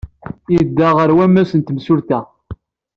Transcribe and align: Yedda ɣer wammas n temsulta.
Yedda 0.53 0.87
ɣer 0.97 1.09
wammas 1.17 1.51
n 1.55 1.61
temsulta. 1.61 2.19